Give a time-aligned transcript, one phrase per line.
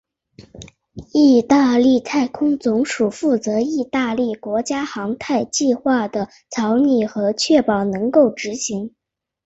[1.13, 8.95] 义大利太空总署负责义大利国家级航太计划的草拟和确保能够执行。